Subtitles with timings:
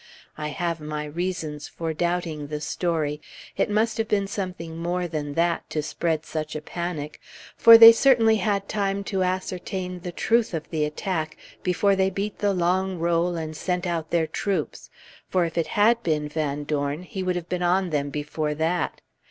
[0.35, 3.21] I have my reasons for doubting the story;
[3.55, 7.19] it must have been something more than that, to spread such a panic;
[7.55, 12.39] for they certainly had time to ascertain the truth of the attack before they beat
[12.39, 14.89] the long roll and sent out their troops,
[15.29, 19.01] for if it had been Van Dorn, he would have been on them before that.